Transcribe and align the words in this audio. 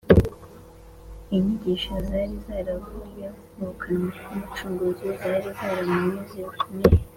Inyigisho 1.35 1.93
zari 2.07 2.35
zaravuye 2.45 3.25
mu 3.57 3.69
kanwa 3.81 4.09
k’Umucunguzi 4.25 5.05
zari 5.19 5.47
zaramunyuze 5.59 6.39
bikomeye 6.47 6.97